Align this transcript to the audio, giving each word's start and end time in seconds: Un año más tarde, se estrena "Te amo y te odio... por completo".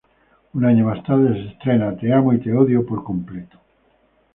Un 0.55 0.65
año 0.65 0.85
más 0.85 1.03
tarde, 1.03 1.31
se 1.31 1.49
estrena 1.51 1.95
"Te 1.95 2.11
amo 2.11 2.33
y 2.33 2.39
te 2.39 2.51
odio... 2.51 2.83
por 2.83 3.03
completo". 3.03 3.59